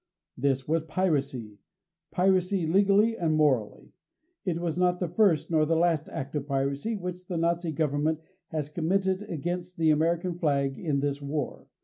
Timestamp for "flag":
10.33-10.79